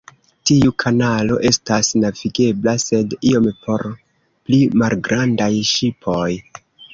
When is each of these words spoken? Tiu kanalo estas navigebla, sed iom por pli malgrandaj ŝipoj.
Tiu 0.51 0.71
kanalo 0.83 1.35
estas 1.49 1.91
navigebla, 2.03 2.73
sed 2.85 3.13
iom 3.33 3.51
por 3.67 3.85
pli 4.49 4.63
malgrandaj 4.85 5.51
ŝipoj. 5.75 6.29